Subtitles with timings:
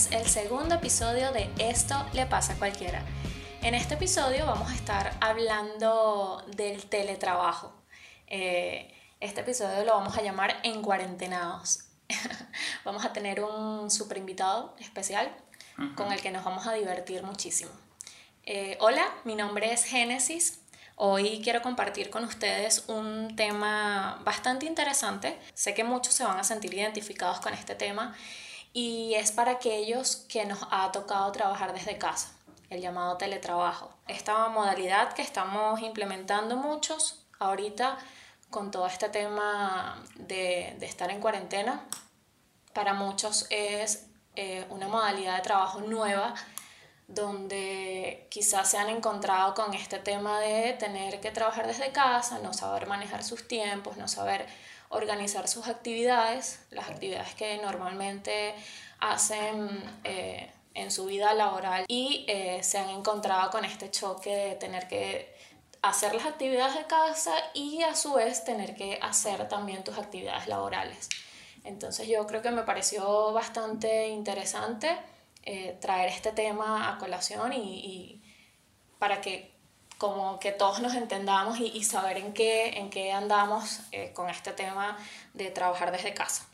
[0.00, 3.02] es el segundo episodio de Esto le pasa a cualquiera.
[3.60, 7.70] En este episodio vamos a estar hablando del teletrabajo.
[8.26, 11.84] Eh, este episodio lo vamos a llamar En Cuarentenados.
[12.84, 15.30] vamos a tener un super invitado especial
[15.96, 17.70] con el que nos vamos a divertir muchísimo.
[18.46, 20.60] Eh, hola, mi nombre es Génesis.
[20.96, 25.38] Hoy quiero compartir con ustedes un tema bastante interesante.
[25.52, 28.14] Sé que muchos se van a sentir identificados con este tema
[28.72, 32.32] y es para aquellos que nos ha tocado trabajar desde casa,
[32.68, 33.90] el llamado teletrabajo.
[34.06, 37.98] Esta modalidad que estamos implementando muchos ahorita
[38.50, 41.84] con todo este tema de, estar en cuarentena,
[42.72, 44.06] para muchos es
[44.36, 46.34] eh, una modalidad de trabajo nueva
[47.08, 52.52] donde quizás se han encontrado con este tema de tener que trabajar desde casa, no
[52.52, 54.46] saber manejar sus tiempos, no saber
[54.90, 58.54] organizar sus actividades, las actividades que normalmente
[58.98, 59.68] hacen
[60.04, 64.88] eh, en su vida laboral y eh, se han encontrado con este choque de tener
[64.88, 65.34] que
[65.80, 70.48] hacer las actividades de casa y a su vez tener que hacer también tus actividades
[70.48, 71.08] laborales.
[71.64, 74.98] Entonces yo creo que me pareció bastante interesante
[75.44, 78.20] eh, traer este tema a colación y
[78.98, 79.49] para que
[80.00, 84.52] como que todos nos entendamos y, saber en qué, en qué andamos eh, con este
[84.52, 84.96] tema
[85.34, 86.46] de trabajar desde casa.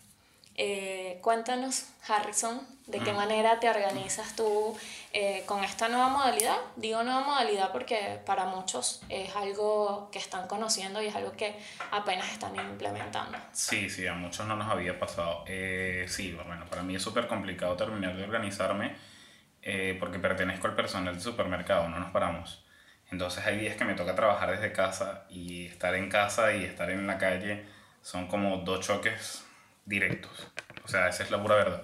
[0.56, 4.76] Eh, cuéntanos, Harrison, de qué manera te organizas tú
[5.12, 6.56] eh, con esta nueva modalidad.
[6.74, 11.56] Digo nueva modalidad porque para muchos es algo que están conociendo y es algo que
[11.92, 13.38] apenas están implementando.
[13.52, 15.44] Sí, sí, a muchos no nos había pasado.
[15.46, 18.96] sí, bueno, para mí es súper complicado terminar de organizarme
[20.00, 22.65] porque pertenezco al personal del supermercado, no nos paramos.
[23.10, 26.90] Entonces hay días que me toca trabajar desde casa y estar en casa y estar
[26.90, 27.64] en la calle
[28.02, 29.44] son como dos choques
[29.84, 30.48] directos.
[30.84, 31.82] O sea, esa es la pura verdad.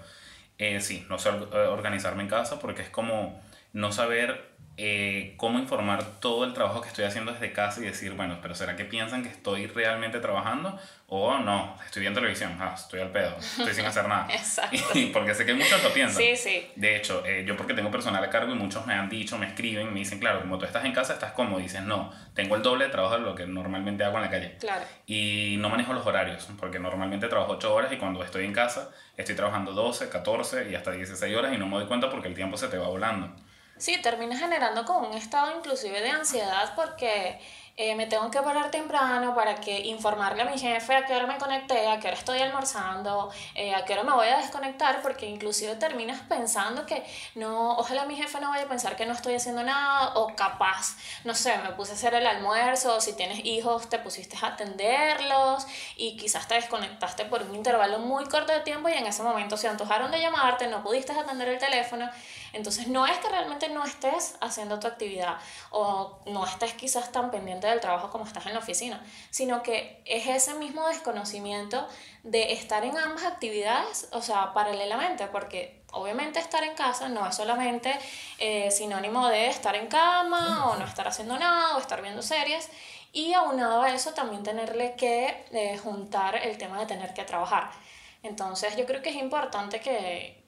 [0.59, 3.41] Eh, sí, no sé organizarme en casa porque es como
[3.73, 8.13] no saber eh, cómo informar todo el trabajo que estoy haciendo desde casa y decir,
[8.13, 10.79] bueno, pero ¿será que piensan que estoy realmente trabajando?
[11.09, 14.27] O no, estoy viendo televisión, ah, estoy al pedo, estoy sin hacer nada.
[14.31, 14.79] Exacto.
[15.13, 16.17] porque sé que muchos lo piensan.
[16.23, 16.71] Sí, sí.
[16.75, 19.47] De hecho, eh, yo porque tengo personal a cargo y muchos me han dicho, me
[19.47, 21.61] escriben, me dicen, claro, como tú estás en casa, estás cómodo.
[21.61, 24.31] Y dices, no, tengo el doble de trabajo de lo que normalmente hago en la
[24.31, 24.57] calle.
[24.59, 24.85] Claro.
[25.07, 28.91] Y no manejo los horarios, porque normalmente trabajo 8 horas y cuando estoy en casa
[29.19, 32.35] estoy trabajando 12, 14 y hasta 16 horas y no me doy cuenta porque el
[32.35, 33.37] tiempo se te va volando.
[33.83, 37.41] Sí, termina generando como un estado inclusive de ansiedad porque
[37.77, 41.27] eh, me tengo que parar temprano para que informarle a mi jefe a qué hora
[41.27, 45.03] me conecté, a qué hora estoy almorzando, eh, a qué hora me voy a desconectar,
[45.03, 47.03] porque inclusive terminas pensando que
[47.35, 50.97] no, ojalá mi jefe no vaya a pensar que no estoy haciendo nada, o capaz,
[51.25, 54.49] no sé, me puse a hacer el almuerzo, o si tienes hijos te pusiste a
[54.49, 55.67] atenderlos
[55.97, 59.57] y quizás te desconectaste por un intervalo muy corto de tiempo y en ese momento
[59.57, 62.09] se antojaron de llamarte, no pudiste atender el teléfono
[62.53, 65.39] entonces no es que realmente no estés haciendo tu actividad
[65.71, 70.03] o no estés quizás tan pendiente del trabajo como estás en la oficina, sino que
[70.05, 71.87] es ese mismo desconocimiento
[72.23, 77.35] de estar en ambas actividades, o sea, paralelamente, porque obviamente estar en casa no es
[77.35, 77.99] solamente
[78.39, 82.69] eh, sinónimo de estar en cama o no estar haciendo nada o estar viendo series.
[83.15, 87.71] Y aunado a eso también tenerle que eh, juntar el tema de tener que trabajar.
[88.23, 90.42] Entonces yo creo que es importante que,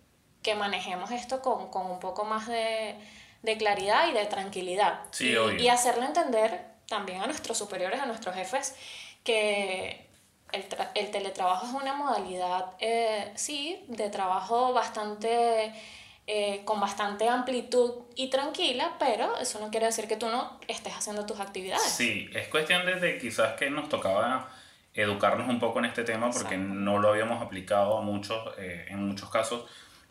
[0.44, 2.94] que manejemos esto con, con un poco más de,
[3.42, 5.00] de, claridad y de tranquilidad.
[5.10, 5.60] Sí, y, obvio.
[5.60, 8.76] y hacerle entender también a nuestros superiores, a nuestros jefes,
[9.24, 10.06] que
[10.52, 15.72] el, el teletrabajo es una modalidad, eh, sí, de trabajo bastante...
[16.26, 20.94] Eh, con bastante amplitud y tranquila, pero eso no quiere decir que tú no estés
[20.94, 21.82] haciendo tus actividades.
[21.82, 24.48] Sí, es cuestión de, quizás que nos tocaba
[24.94, 29.06] educarnos un poco en este tema porque no lo habíamos aplicado a muchos, eh, en
[29.06, 29.66] muchos casos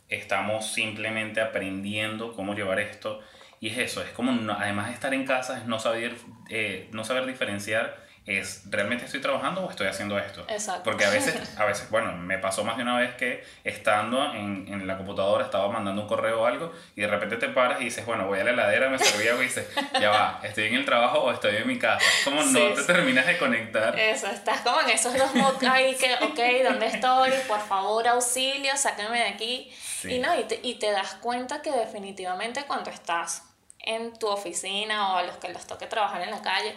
[0.10, 3.22] estamos simplemente aprendiendo cómo llevar esto.
[3.60, 6.16] Y es eso, es como, además de estar en casa, es no saber,
[6.50, 10.46] eh, no saber diferenciar es realmente estoy trabajando o estoy haciendo esto.
[10.48, 10.84] Exacto.
[10.84, 14.66] Porque a veces, a veces, bueno, me pasó más de una vez que estando en,
[14.70, 17.86] en la computadora estaba mandando un correo o algo y de repente te paras y
[17.86, 19.68] dices, bueno, voy a la heladera, me serví algo y dices,
[20.00, 22.06] ya va, estoy en el trabajo o estoy en mi casa.
[22.24, 23.98] Como no te terminas de conectar.
[24.00, 27.32] Eso, estás como en esos dos modos ahí que, ok, ¿dónde estoy?
[27.48, 29.74] Por favor, auxilio, sáquenme de aquí.
[30.06, 33.44] Y no, y te, y te das cuenta que definitivamente cuando estás
[33.80, 36.74] en tu oficina o a los que les toque trabajar en la calle,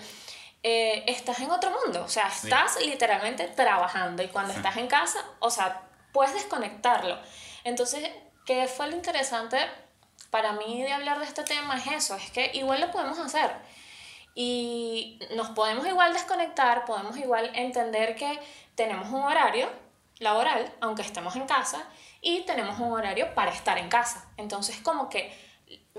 [0.68, 5.24] eh, estás en otro mundo, o sea, estás literalmente trabajando y cuando estás en casa,
[5.38, 5.82] o sea,
[6.12, 7.20] puedes desconectarlo.
[7.62, 8.10] Entonces,
[8.44, 9.58] ¿qué fue lo interesante
[10.28, 11.76] para mí de hablar de este tema?
[11.76, 13.52] Es eso, es que igual lo podemos hacer
[14.34, 18.36] y nos podemos igual desconectar, podemos igual entender que
[18.74, 19.70] tenemos un horario
[20.18, 21.84] laboral, aunque estemos en casa,
[22.20, 24.28] y tenemos un horario para estar en casa.
[24.36, 25.32] Entonces, como que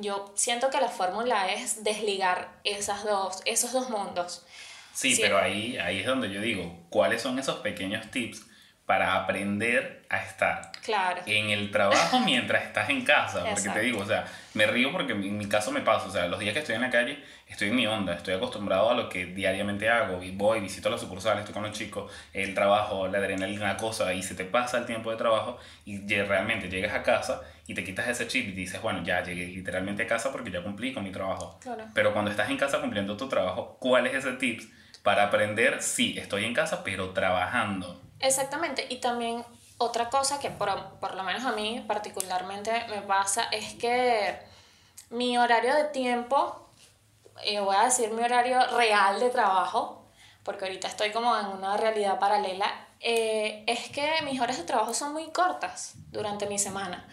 [0.02, 4.46] yo siento que la fórmula es desligar esas dos, esos dos mundos.
[4.94, 8.47] Sí, pero ahí, ahí es donde yo digo, ¿cuáles son esos pequeños tips
[8.88, 11.22] para aprender a estar Claro.
[11.26, 13.40] en el trabajo mientras estás en casa?
[13.40, 13.80] Porque Exacto.
[13.82, 16.40] te digo, o sea, me río porque en mi caso me pasa, o sea, los
[16.40, 19.26] días que estoy en la calle estoy en mi onda, estoy acostumbrado a lo que
[19.26, 23.76] diariamente hago, y voy, visito la sucursal, estoy con los chicos, el trabajo, la adrenalina,
[23.76, 27.74] cosa, y se te pasa el tiempo de trabajo y realmente llegas a casa y
[27.74, 30.94] te quitas ese chip y dices, bueno, ya llegué literalmente a casa porque ya cumplí
[30.94, 31.60] con mi trabajo.
[31.62, 31.84] Claro.
[31.94, 34.70] Pero cuando estás en casa cumpliendo tu trabajo, ¿cuál es ese tips
[35.04, 35.82] para aprender?
[35.82, 38.02] Sí, estoy en casa, pero trabajando.
[38.20, 39.46] Exactamente, y también
[39.78, 44.40] otra cosa que por, por lo menos a mí particularmente me pasa es que
[45.10, 46.70] mi horario de tiempo,
[47.44, 50.06] eh, voy a decir mi horario real de trabajo,
[50.44, 54.94] porque ahorita estoy como en una realidad paralela, eh, es que mis horas de trabajo
[54.94, 57.08] son muy cortas durante mi semana.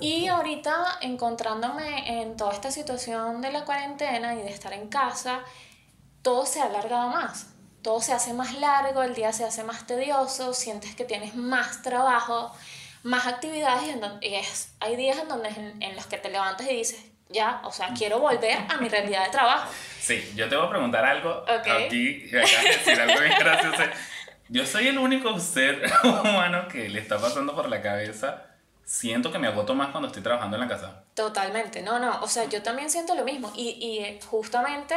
[0.00, 5.40] Y ahorita encontrándome en toda esta situación de la cuarentena y de estar en casa,
[6.22, 7.53] todo se ha alargado más.
[7.84, 11.82] Todo se hace más largo, el día se hace más tedioso, sientes que tienes más
[11.82, 12.50] trabajo,
[13.04, 13.84] más actividades.
[13.84, 16.74] y en y es, hay días en, donde, en, en los que te levantas y
[16.74, 16.98] dices,
[17.28, 19.70] ya, o sea, quiero volver a mi realidad de trabajo.
[20.00, 21.68] Sí, yo te voy a preguntar algo Ok.
[21.86, 23.82] aquí, de decir algo bien gracioso.
[24.48, 28.44] Yo soy el único ser humano que le está pasando por la cabeza.
[28.84, 31.04] Siento que me agoto más cuando estoy trabajando en la casa.
[31.14, 34.94] Totalmente, no, no, o sea, yo también siento lo mismo y, y justamente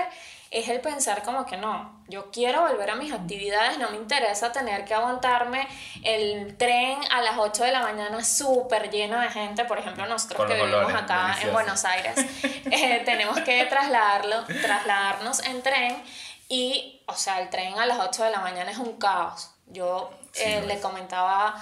[0.52, 4.52] es el pensar como que no, yo quiero volver a mis actividades, no me interesa
[4.52, 5.68] tener que aguantarme
[6.04, 10.38] el tren a las 8 de la mañana súper lleno de gente, por ejemplo, nosotros
[10.38, 11.54] Con que vivimos acá en.
[11.54, 12.16] Buenos Aires,
[12.72, 16.02] eh, tenemos que trasladarlo, trasladarnos en tren
[16.50, 19.52] y, o sea, el tren a las 8 de la mañana es un caos.
[19.68, 21.62] Yo eh, le comentaba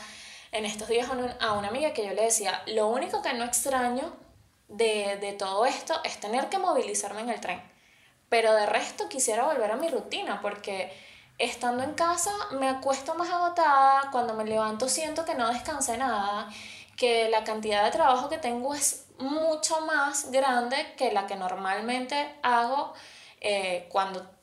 [0.51, 3.33] en estos días a, un- a una amiga que yo le decía, lo único que
[3.33, 4.13] no extraño
[4.67, 7.74] de, de todo esto es tener que movilizarme en el tren.
[8.29, 10.91] Pero de resto quisiera volver a mi rutina porque
[11.37, 16.49] estando en casa me acuesto más agotada, cuando me levanto siento que no descansé nada,
[16.97, 22.35] que la cantidad de trabajo que tengo es mucho más grande que la que normalmente
[22.41, 22.93] hago
[23.41, 24.34] eh, cuando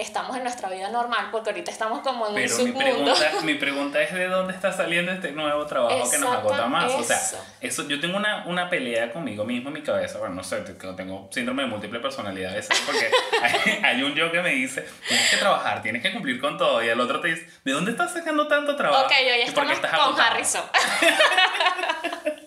[0.00, 2.78] estamos en nuestra vida normal, porque ahorita estamos como en Pero un mi submundo.
[3.14, 6.90] pregunta, mi pregunta es de dónde está saliendo este nuevo trabajo que nos agota más.
[6.92, 7.20] O sea,
[7.60, 7.88] Eso.
[7.88, 10.18] yo tengo una, una pelea conmigo mismo en mi cabeza.
[10.18, 12.54] Bueno, no sé, te- tengo síndrome de múltiple personalidad.
[12.86, 13.10] Porque
[13.42, 16.82] hay, hay un yo que me dice, tienes que trabajar, tienes que cumplir con todo.
[16.82, 19.04] Y el otro te dice, ¿de dónde estás sacando tanto trabajo?
[19.06, 20.30] Ok, yo ya ¿Y por qué estamos estás con agotado?
[20.30, 20.62] Harrison.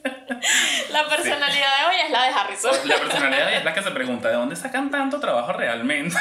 [0.89, 2.87] la personalidad de hoy es la de Harrison.
[2.87, 6.17] La personalidad es la que se pregunta, ¿de dónde sacan tanto trabajo realmente?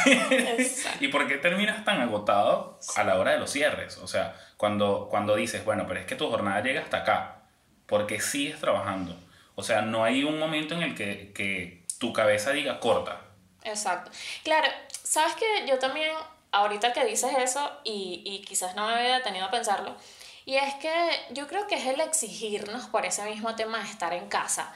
[1.01, 3.99] ¿Y por qué terminas tan agotado a la hora de los cierres?
[3.99, 7.43] O sea, cuando, cuando dices, bueno, pero es que tu jornada llega hasta acá,
[7.87, 9.17] porque sigues trabajando.
[9.55, 13.21] O sea, no hay un momento en el que, que tu cabeza diga corta.
[13.65, 14.11] Exacto.
[14.43, 14.69] Claro,
[15.03, 16.11] sabes que yo también,
[16.53, 19.95] ahorita que dices eso, y, y quizás no me había detenido a pensarlo,
[20.45, 20.93] y es que
[21.31, 24.73] yo creo que es el exigirnos por ese mismo tema de estar en casa.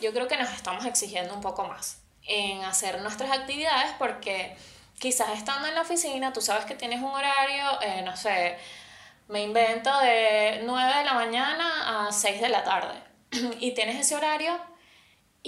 [0.00, 4.56] Yo creo que nos estamos exigiendo un poco más en hacer nuestras actividades porque
[4.98, 8.58] quizás estando en la oficina, tú sabes que tienes un horario, eh, no sé,
[9.28, 12.94] me invento de 9 de la mañana a 6 de la tarde.
[13.60, 14.58] y tienes ese horario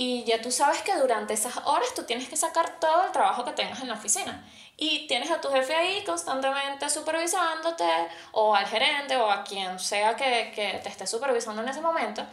[0.00, 3.44] y ya tú sabes que durante esas horas tú tienes que sacar todo el trabajo
[3.44, 4.48] que tengas en la oficina.
[4.76, 7.84] Y tienes a tu jefe ahí constantemente supervisándote,
[8.30, 12.24] o al gerente, o a quien sea que, que te esté supervisando en ese momento.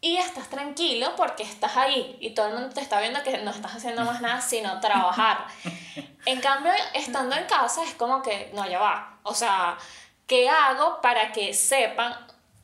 [0.00, 3.50] Y estás tranquilo porque estás ahí y todo el mundo te está viendo que no
[3.50, 5.48] estás haciendo más nada sino trabajar.
[6.24, 9.18] En cambio, estando en casa es como que, no, ya va.
[9.22, 9.76] O sea,
[10.26, 12.16] ¿qué hago para que sepan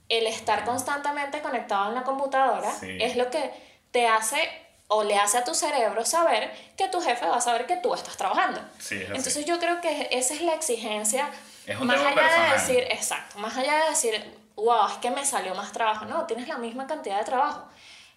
[0.09, 2.73] el estar constantemente conectado en la computadora?
[2.73, 2.97] Sí.
[2.99, 4.51] Es lo que te hace
[4.89, 7.95] o le hace a tu cerebro saber que tu jefe va a saber que tú
[7.95, 8.61] estás trabajando.
[8.79, 9.09] Sí, es.
[9.09, 11.31] Entonces yo creo que esa es la exigencia.
[11.67, 15.11] Es un más tema allá de decir, exacto, más allá de decir, wow, es que
[15.11, 16.05] me salió más trabajo.
[16.07, 17.65] No, tienes la misma cantidad de trabajo.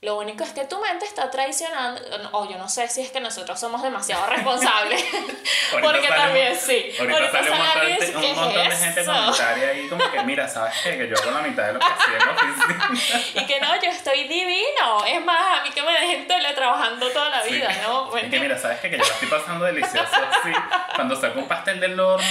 [0.02, 2.00] Lo único es que tu mente está traicionando,
[2.34, 5.04] o yo no sé si es que nosotros somos demasiado responsables,
[5.72, 6.92] Ahorita porque también sí.
[7.00, 9.12] Ahorita sale un montón, y un "¿Qué es montón de gente eso?".
[9.14, 10.98] comentaria ahí como que, mira, ¿sabes qué?
[10.98, 13.22] Que yo hago la mitad de lo que hacía en la oficina.
[13.42, 15.06] Y que no, yo estoy divino.
[15.08, 17.80] Es más, a mí que me dejen teletrabajando toda la vida, Sí.
[17.84, 18.12] ¿no?
[18.12, 18.90] ¿Me Es que mira, ¿sabes qué?
[18.92, 20.52] Que yo la estoy pasando delicioso así.
[20.96, 22.25] Cuando saco un pastel del horno.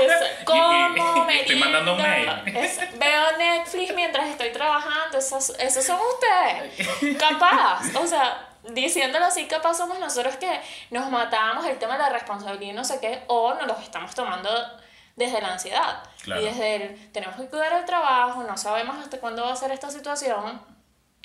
[0.00, 0.72] Es- ¿Cómo
[1.28, 2.30] y- y estoy mandando un mail.
[2.56, 5.18] Es- veo Netflix mientras estoy trabajando.
[5.18, 7.07] Esos, esos son ustedes.
[7.16, 7.94] Capaz.
[7.94, 10.60] O sea, diciéndolo así, capaz somos nosotros que
[10.90, 14.14] nos matamos el tema de la responsabilidad y no sé qué, o nos los estamos
[14.14, 14.50] tomando
[15.16, 16.02] desde la ansiedad.
[16.22, 16.40] Claro.
[16.40, 19.70] Y desde el, tenemos que cuidar el trabajo, no sabemos hasta cuándo va a ser
[19.72, 20.60] esta situación.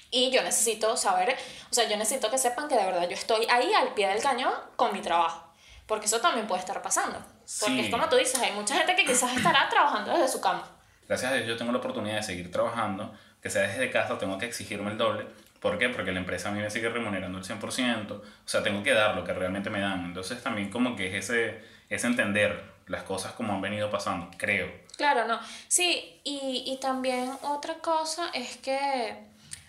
[0.10, 1.36] Y yo necesito saber,
[1.72, 4.22] o sea, yo necesito que sepan que de verdad yo estoy ahí al pie del
[4.22, 5.44] cañón con mi trabajo.
[5.88, 7.18] Porque eso también puede estar pasando.
[7.18, 7.80] Porque Sí.
[7.82, 10.64] es como tú dices, hay mucha gente que quizás estará trabajando desde su cama.
[11.08, 14.38] Gracias a Dios yo tengo la oportunidad de seguir trabajando, que sea desde casa, tengo
[14.38, 15.28] que exigirme el doble.
[15.64, 15.88] ¿Por qué?
[15.88, 19.16] Porque la empresa a mí me sigue remunerando el 100%, o sea, tengo que dar
[19.16, 20.04] lo que realmente me dan.
[20.04, 24.70] Entonces también como que es ese, ese entender las cosas como han venido pasando, creo.
[24.98, 25.40] Claro, no.
[25.70, 29.18] Sí, y, y también otra cosa es que,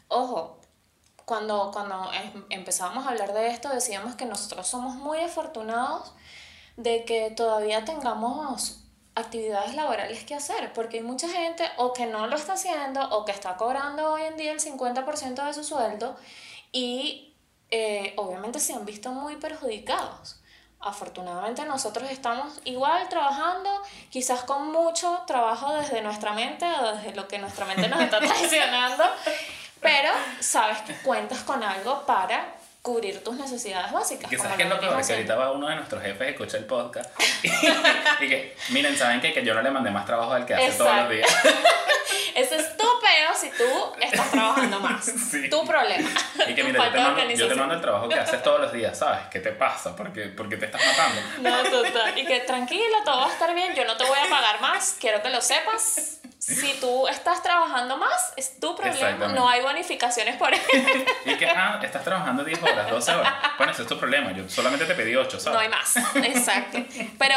[0.08, 0.60] ojo,
[1.24, 6.12] cuando, cuando em- empezábamos a hablar de esto, decíamos que nosotros somos muy afortunados
[6.76, 8.83] de que todavía tengamos
[9.14, 13.25] actividades laborales que hacer, porque hay mucha gente o que no lo está haciendo o
[13.25, 16.16] que está cobrando hoy en día el 50% de su sueldo
[16.73, 17.33] y
[17.71, 20.40] eh, obviamente se han visto muy perjudicados.
[20.80, 23.71] Afortunadamente nosotros estamos igual trabajando,
[24.11, 28.18] quizás con mucho trabajo desde nuestra mente o desde lo que nuestra mente nos está
[28.21, 29.04] traicionando,
[29.80, 34.28] pero sabes que cuentas con algo para cubrir tus necesidades básicas.
[34.28, 36.30] Que como sabes que es lo peor, que ahorita va uno de nuestros jefes a
[36.30, 37.10] escuchar el podcast
[37.42, 37.48] y,
[38.24, 39.32] y que, miren, ¿saben qué?
[39.32, 41.34] Que yo no le mandé más trabajo al que hace todos los días.
[42.34, 43.64] Ese es tu peo si tú
[43.98, 45.02] estás trabajando más.
[45.30, 45.48] Sí.
[45.48, 46.10] Tu problema.
[46.46, 48.60] Y que Tu mira, yo te, mando, yo te mando el trabajo que haces todos
[48.60, 49.20] los días, ¿sabes?
[49.30, 49.96] ¿Qué te pasa?
[49.96, 51.22] ¿Por qué, por qué te estás matando?
[51.40, 52.18] No, total.
[52.18, 54.96] Y que tranquilo, todo va a estar bien, yo no te voy a pagar más,
[55.00, 56.20] quiero que lo sepas.
[56.46, 60.62] Si tú estás trabajando más, es tu problema, no hay bonificaciones por eso.
[61.24, 63.34] Y que, ah, estás trabajando 10 horas, 12 horas.
[63.56, 64.30] Bueno, ese es tu problema.
[64.32, 65.54] Yo solamente te pedí 8, ¿sabes?
[65.54, 66.78] No hay más, exacto.
[67.18, 67.34] Pero,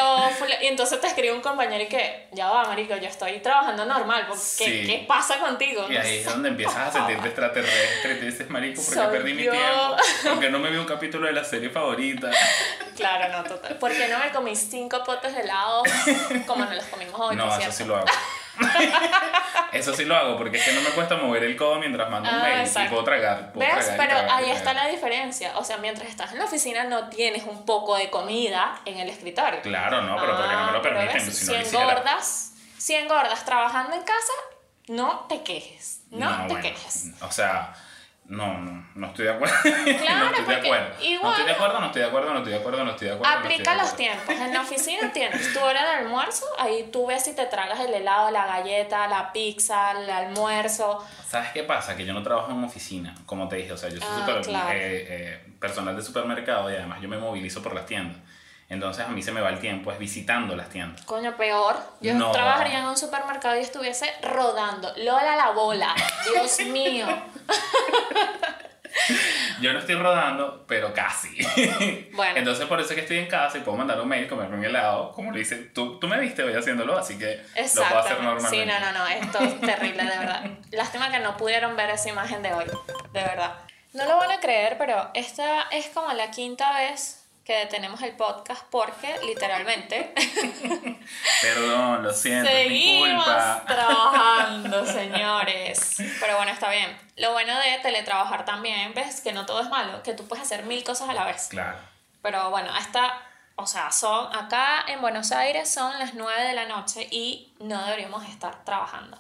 [0.62, 4.26] y entonces te escribe un compañero y que, ya va, marico, yo estoy trabajando normal,
[4.28, 4.84] porque Sí.
[4.86, 5.86] ¿qué pasa contigo?
[5.90, 9.34] Y ahí es donde empiezas a sentirte extraterrestre te dices, marico, ¿por qué Soy perdí
[9.34, 9.96] mi tiempo?
[10.24, 12.30] ¿Por qué no me vi un capítulo de la serie favorita?
[12.96, 13.78] Claro, no, total.
[13.78, 15.84] ¿Por qué no me comí cinco potes de helado
[16.46, 18.08] como nos los comimos hoy, No, eso sí lo hago.
[19.72, 22.30] eso sí lo hago, porque es que no me cuesta mover el codo mientras mando
[22.30, 23.52] un Ah, mail y puedo tragar.
[23.54, 23.86] puedo ¿Ves?
[23.86, 24.58] tragar Pero tragar ahí tragar.
[24.58, 25.58] está la diferencia.
[25.58, 29.10] O sea, mientras estás en la oficina no tienes un poco de comida en el
[29.10, 29.62] escritorio.
[29.62, 31.32] Claro, no, pero porque no me lo Ah, permiten.
[31.32, 34.34] Si engordas, si engordas trabajando en casa,
[34.88, 36.02] no te quejes.
[36.12, 37.08] No, te bueno, quejes.
[37.22, 37.74] O sea,
[38.30, 39.56] no, no, no estoy de acuerdo.
[39.64, 40.88] Claro, no estoy de acuerdo.
[41.24, 43.14] No estoy de acuerdo, no estoy de acuerdo, no estoy de acuerdo, no estoy de
[43.14, 43.34] acuerdo.
[43.34, 44.30] no estoy de Aplica los tiempos.
[44.30, 47.94] En la oficina tienes tu hora de almuerzo, ahí tú ves si te tragas el
[47.94, 51.06] helado, la galleta, la pizza, el almuerzo.
[51.28, 51.96] ¿Sabes qué pasa?
[51.96, 53.72] Que yo no trabajo en oficina, como te dije.
[53.72, 54.70] O sea, yo soy Ah, super- claro.
[54.72, 58.18] eh, eh, personal de supermercado y además yo me movilizo por las tiendas.
[58.70, 61.02] Entonces a mí se me va el tiempo es visitando las tiendas.
[61.06, 61.78] Coño, peor.
[62.02, 62.32] Yo No.
[62.34, 64.92] trabajaría en un supermercado y estuviese rodando.
[64.98, 65.96] Lola la bola.
[66.34, 67.08] Dios mío.
[69.62, 71.38] Yo no estoy rodando, pero casi.
[72.14, 72.38] Bueno.
[72.38, 74.66] Entonces por eso es que estoy en casa y puedo mandar un mail, comerme un
[74.66, 75.56] helado, como lo hice.
[75.56, 77.42] Tú, tú me viste hoy haciéndolo, así que
[77.76, 78.58] lo puedo hacer normalmente.
[78.58, 79.08] Sí, no, no, no.
[79.08, 80.44] Esto es terrible, de verdad.
[80.72, 82.66] Lástima que no pudieron ver esa imagen de hoy.
[82.66, 83.56] De verdad.
[83.94, 88.12] No lo van a creer, pero esta es como la quinta vez que detenemos el
[88.12, 90.14] podcast porque literalmente
[91.42, 93.64] Perdón, lo siento, es mi seguimos culpa.
[93.66, 95.96] trabajando, señores.
[96.20, 97.00] Pero bueno, está bien.
[97.16, 100.64] Lo bueno de teletrabajar también, ves que no todo es malo, que tú puedes hacer
[100.66, 101.48] mil cosas a la vez.
[101.48, 101.78] Claro.
[102.22, 103.22] Pero bueno, hasta,
[103.56, 107.82] o sea, son acá en Buenos Aires son las 9 de la noche y no
[107.86, 109.18] deberíamos estar trabajando.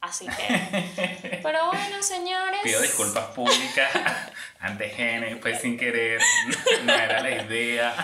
[0.00, 2.60] Así que, pero bueno, señores.
[2.62, 3.90] Pido disculpas públicas
[4.60, 6.20] ante Gene, fue sin querer,
[6.84, 7.94] no era la idea.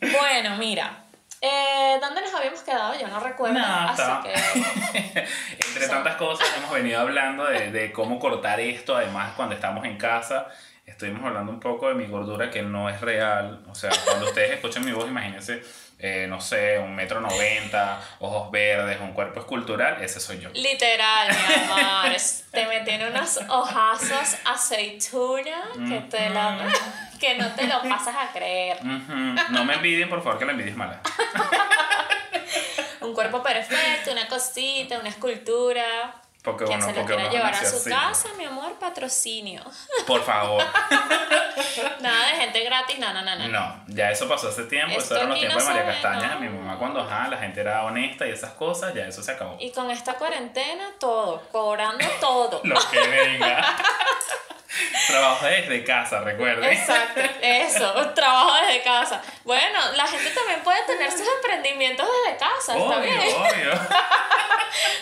[0.00, 1.04] Bueno, mira,
[1.42, 2.98] eh, ¿dónde nos habíamos quedado?
[2.98, 3.58] Yo no recuerdo.
[3.58, 5.28] No, así que,
[5.66, 9.98] Entre tantas cosas hemos venido hablando de, de cómo cortar esto, además cuando estamos en
[9.98, 10.48] casa
[10.88, 14.52] estuvimos hablando un poco de mi gordura que no es real, o sea, cuando ustedes
[14.52, 15.62] escuchen mi voz, imagínense,
[15.98, 20.48] eh, no sé, un metro noventa, ojos verdes, un cuerpo escultural, ese soy yo.
[20.54, 22.16] literal, mi amor,
[22.52, 26.72] te metí unos ojazos aceituna que, te la,
[27.20, 28.84] que no te lo pasas a creer.
[28.84, 31.00] No me envidien, por favor, que la envidia es mala.
[33.00, 36.20] Un cuerpo perfecto, una cosita, una escultura.
[36.48, 37.90] Porque Quien bueno, se lo porque quiera uno llevar a su así.
[37.90, 39.62] casa, mi amor, patrocinio.
[40.06, 40.64] Por favor.
[42.00, 43.48] Nada de gente gratis, no, no, no, no.
[43.48, 45.92] No, ya eso pasó hace tiempo, Esto eso eran los aquí no tiempos de María
[45.92, 46.40] Castaña, no.
[46.40, 49.56] mi mamá cuando ajá, la gente era honesta y esas cosas, ya eso se acabó.
[49.60, 52.60] Y con esta cuarentena, todo, cobrando todo.
[52.64, 53.76] Lo que venga.
[55.06, 56.70] Trabajo desde casa, recuerden.
[56.70, 59.22] Exacto, eso, trabajo desde casa.
[59.44, 63.34] Bueno, la gente también puede tener sus emprendimientos desde casa, está Obvio, bien.
[63.34, 63.72] obvio.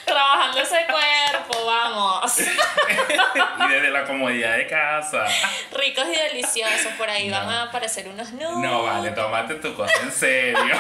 [0.05, 2.39] Trabajando ese cuerpo, vamos.
[2.39, 5.27] y desde la comodidad de casa.
[5.73, 6.93] Ricos y deliciosos.
[6.97, 8.57] Por ahí van a aparecer unos nudes.
[8.71, 10.77] No, vale, tómate tu cosa en serio.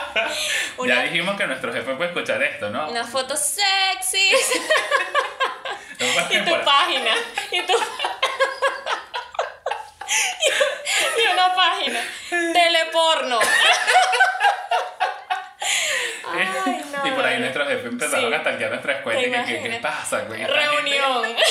[0.78, 2.88] Una- Ya dijimos que nuestro jefe puede escuchar esto, ¿no?
[2.88, 4.60] Unas fotos sexys.
[6.30, 7.10] Y tu página.
[7.50, 7.74] Y tu.
[10.06, 12.00] y, y una página.
[12.30, 13.38] Teleporno.
[16.32, 16.48] Ay,
[16.92, 17.06] no.
[17.06, 17.38] y por ahí vale.
[17.40, 18.34] nuestros jefes empezaron Sí.
[18.34, 19.22] a tallar nuestras cuentas.
[19.24, 20.40] ¿Te y que, ¿Qué, ¿Qué pasa, güey?
[20.40, 21.36] Gente- Reunión.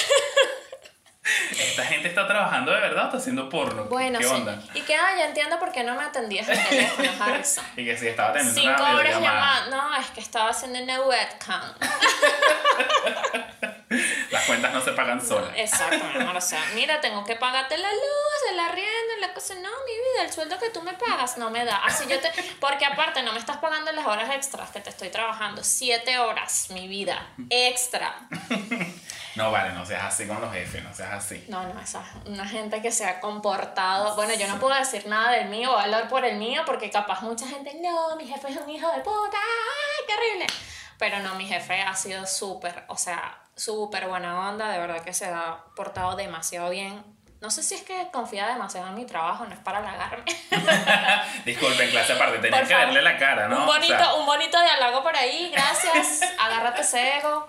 [1.52, 3.84] Esta gente está trabajando de verdad o está haciendo porno.
[3.86, 4.34] Bueno, ¿Qué sí.
[4.34, 4.60] onda?
[4.74, 7.64] Y que, ah, ya entiendo por qué no me atendías el teléfono, Harrison.
[7.78, 9.78] Y que sí, estaba teniendo Cinco una horas llamando.
[9.78, 11.74] No, es que estaba haciendo una webcam.
[14.32, 15.52] Las cuentas no se pagan solas.
[15.56, 16.36] Exacto, mi amor.
[16.38, 18.90] O sea, mira, tengo que pagarte la luz, el arriendo,
[19.30, 19.56] la cosa.
[19.56, 21.78] No, mi vida, el sueldo que tú me pagas no me da.
[21.86, 22.32] Así yo te.
[22.60, 25.64] Porque aparte, no me estás pagando las horas extras que te estoy trabajando.
[25.64, 27.34] Siete horas, mi vida.
[27.50, 28.28] Extra.
[29.36, 31.46] No, vale, no seas así con los jefes, no seas así.
[31.48, 32.04] No, no, esa.
[32.26, 34.16] Una gente que se ha comportado.
[34.16, 37.22] Bueno, yo no puedo decir nada del mío o hablar por el mío porque capaz
[37.22, 37.80] mucha gente.
[37.82, 39.38] No, mi jefe es un hijo de puta.
[39.38, 40.48] ¡Ay, qué horrible!
[40.98, 45.14] Pero no, mi jefe ha sido súper, o sea, súper buena onda, de verdad que
[45.14, 47.02] se ha portado demasiado bien.
[47.42, 50.26] No sé si es que confía demasiado en mi trabajo, no es para halagarme.
[51.46, 53.56] Disculpen, clase aparte, tenían Por que verle la cara, ¿no?
[53.58, 57.48] un, O bonito, sea, un bonito diálogo por ahí, gracias, agárrate ese ego.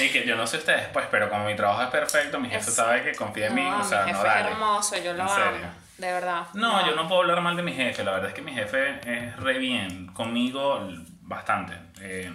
[0.00, 2.68] y que yo no sé ustedes, pues, pero como mi trabajo es perfecto, mi jefe
[2.70, 4.50] Es- sabe que confía en mí, No, o sea, mi no jefe es dale.
[4.50, 5.66] hermoso, yo lo En amo, serio.
[5.98, 6.46] de verdad.
[6.54, 9.00] No, yo no puedo hablar mal de mi jefe, la verdad es que mi jefe
[9.06, 10.80] es re bien, conmigo
[11.22, 11.74] bastante.
[12.00, 12.34] Eh,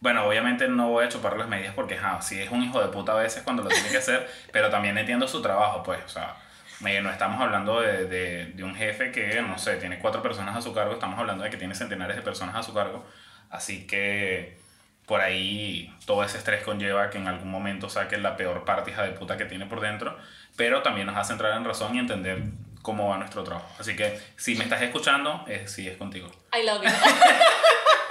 [0.00, 2.88] bueno, obviamente no voy a chupar las medias porque, ja, sí es un hijo de
[2.88, 6.08] puta a veces cuando lo tiene que hacer, pero también entiendo su trabajo, pues, o
[6.08, 6.36] sea,
[6.84, 10.56] eh, no estamos hablando de, de, de un jefe que, no sé, tiene cuatro personas
[10.56, 13.04] a su cargo, estamos hablando de que tiene centenares de personas a su cargo,
[13.50, 14.58] así que
[15.06, 19.04] por ahí todo ese estrés conlleva que en algún momento saque la peor parte hija
[19.04, 20.18] de puta que tiene por dentro,
[20.56, 22.42] pero también nos hace entrar en razón y entender
[22.82, 23.68] cómo va nuestro trabajo.
[23.78, 26.28] Así que si me estás escuchando, eh, sí es contigo.
[26.52, 26.90] I love you.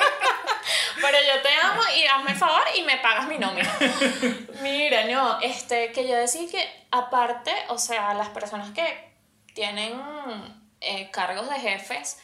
[1.06, 3.72] Pero yo te amo y hazme el favor y me pagas mi nómina.
[4.62, 9.14] Mira, no, este, que yo decía que aparte, o sea, las personas que
[9.54, 9.94] tienen
[10.82, 12.18] eh, cargos de jefes,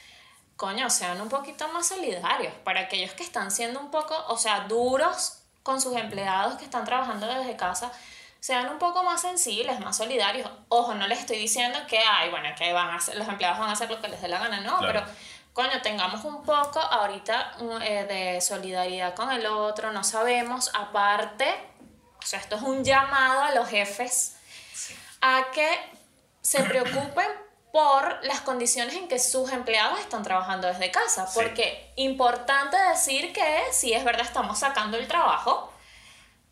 [0.56, 2.54] coño, sean un poquito más solidarios.
[2.64, 6.86] Para aquellos que están siendo un poco, o sea, duros con sus empleados que están
[6.86, 7.92] trabajando desde casa,
[8.40, 10.50] sean un poco más sensibles, más solidarios.
[10.70, 13.70] Ojo, no les estoy diciendo que, ay, bueno, que van a hacer, los empleados van
[13.70, 15.04] a hacer lo que les dé la gana, no, Claro.
[15.06, 15.16] pero
[15.54, 21.54] coño, tengamos un poco ahorita mm, eh, de solidaridad con el otro, no sabemos, aparte,
[22.22, 24.36] o sea, esto es un llamado a los jefes
[25.22, 25.70] a que
[26.42, 27.28] se preocupen
[27.72, 31.34] por las condiciones en que sus empleados están trabajando desde casa, Sí.
[31.36, 35.72] porque importante decir que sí es verdad estamos sacando el trabajo,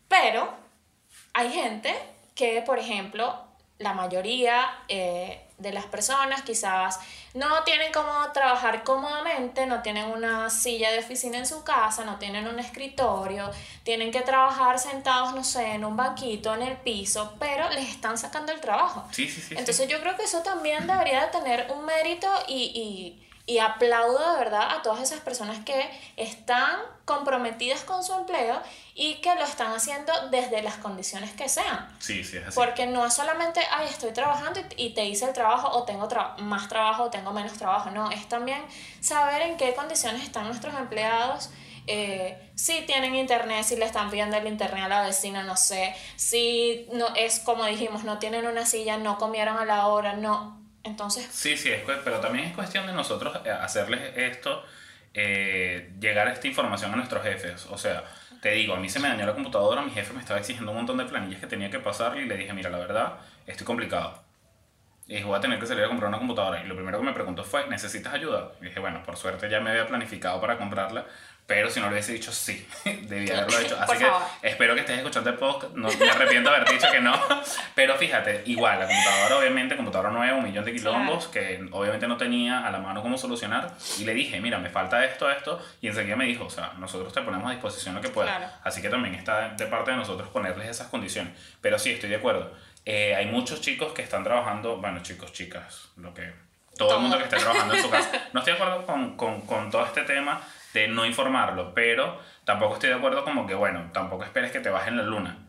[0.08, 0.50] pero
[1.34, 1.94] hay gente
[2.34, 3.38] que, por ejemplo,
[3.78, 6.98] la mayoría eh, de las personas quizás
[7.34, 12.18] no tienen cómo trabajar cómodamente, no tienen una silla de oficina en su casa, no
[12.18, 13.50] tienen un escritorio,
[13.84, 18.18] tienen que trabajar sentados, no sé, en un banquito, en el piso, pero les están
[18.18, 19.06] sacando el trabajo.
[19.12, 19.54] Sí, sí, sí.
[19.56, 24.32] Entonces yo creo que eso también debería de tener un mérito y, y, y aplaudo
[24.32, 28.60] de verdad a todas esas personas que están comprometidas con su empleo
[28.94, 31.88] y que lo están haciendo desde las condiciones que sean.
[31.98, 32.54] sí, sí, es así.
[32.54, 36.36] Porque no es solamente, ay, estoy trabajando y, te hice el trabajo o tengo tra-
[36.38, 37.90] más trabajo o tengo menos trabajo.
[37.90, 38.62] No, es también
[39.00, 41.50] saber en qué condiciones están nuestros empleados.
[41.88, 45.96] eh, si tienen internet, si le están pidiendo el internet a la vecina, no sé.
[46.14, 50.59] Si no es como dijimos, no tienen una silla, no comieron a la hora, no.
[50.82, 54.64] Entonces, Sí, sí, es, pero también es cuestión de nosotros eh, hacerles esto,
[55.14, 57.66] eh, llegar esta información a nuestros jefes.
[57.66, 58.04] O sea,
[58.40, 60.78] te digo, a mí se me dañó la computadora, mi jefe me estaba exigiendo un
[60.78, 64.22] montón de planillas que tenía que pasarle y le dije, mira, la verdad, estoy complicado.
[65.06, 66.62] Y dije, voy a tener que salir a comprar una computadora.
[66.62, 68.52] Y lo primero que me preguntó fue, ¿necesitas ayuda?
[68.60, 71.06] Y dije, bueno, por suerte ya me había planificado para comprarla,
[71.50, 73.76] pero si no lo hubiese dicho sí, debía haberlo hecho.
[73.76, 74.22] Así Por que favor.
[74.40, 75.74] espero que estés escuchando el podcast.
[75.74, 77.12] No, me arrepiento de haber dicho que no.
[77.74, 82.16] Pero fíjate, igual, la computadora, obviamente, computadora nueva, un millón de quilombos, que obviamente no
[82.16, 83.74] tenía a la mano cómo solucionar.
[83.98, 85.60] Y le dije, mira, me falta esto, esto.
[85.80, 88.36] Y enseguida me dijo, o sea, nosotros te ponemos a disposición lo que puedas.
[88.36, 88.52] Claro.
[88.62, 91.32] Así que también está de parte de nosotros ponerles esas condiciones.
[91.60, 92.52] Pero sí, estoy de acuerdo.
[92.84, 96.32] Eh, hay muchos chicos que están trabajando, bueno, chicos, chicas, lo que
[96.78, 96.96] todo, Todo.
[96.98, 98.12] el mundo que esté trabajando en su casa.
[98.32, 100.40] No estoy de acuerdo con, con, con todo este tema
[100.72, 104.70] de no informarlo, pero tampoco estoy de acuerdo como que, bueno, tampoco esperes que te
[104.70, 105.46] bajen la luna.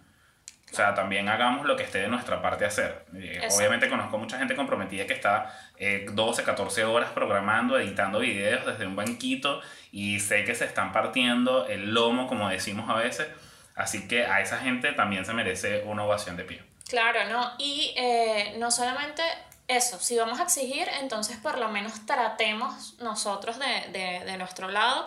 [0.71, 3.05] O sea, también hagamos lo que esté de nuestra parte hacer.
[3.13, 8.65] Eh, obviamente conozco mucha gente comprometida que está eh, 12, 14 horas programando, editando videos
[8.65, 13.27] desde un banquito y sé que se están partiendo el lomo, como decimos a veces,
[13.75, 16.61] Así que a esa gente también se merece una ovación de pie.
[16.89, 17.53] Claro, ¿no?
[17.57, 19.23] Y eh, no solamente
[19.67, 24.69] eso, si vamos a exigir, entonces por lo menos tratemos nosotros de, de, de nuestro
[24.69, 25.05] lado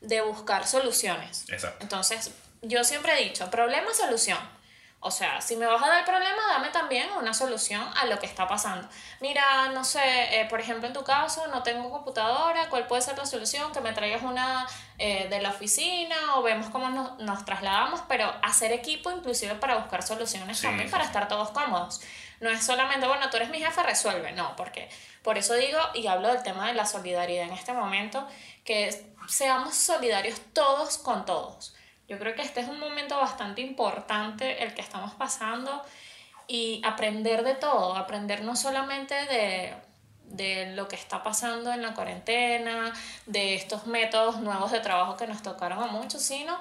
[0.00, 1.44] de buscar soluciones.
[1.48, 1.78] Exacto.
[1.80, 4.38] Entonces, yo siempre he dicho, problema, solución.
[5.04, 8.20] O sea, si me vas a dar el problema, dame también una solución a lo
[8.20, 8.88] que está pasando.
[9.20, 10.00] Mira, no sé,
[10.40, 13.72] eh, por ejemplo, en tu caso, no tengo computadora, ¿cuál puede ser la solución?
[13.72, 14.64] Que me traigas una
[14.98, 19.74] eh, de la oficina o vemos cómo nos, nos, trasladamos, pero hacer equipo inclusive para
[19.74, 22.00] buscar soluciones Sí, también sí, para estar todos cómodos.
[22.42, 24.32] No es solamente, bueno, tú eres mi jefe, resuelve.
[24.32, 24.90] No, porque
[25.22, 28.26] por eso digo y hablo del tema de la solidaridad en este momento,
[28.64, 31.74] que seamos solidarios todos con todos.
[32.08, 35.82] Yo creo que este es un momento bastante importante el que estamos pasando
[36.48, 39.74] y aprender de todo, aprender no solamente de,
[40.24, 42.92] de lo que está pasando en la cuarentena,
[43.26, 46.58] de estos métodos nuevos de trabajo que nos tocaron a muchos, sino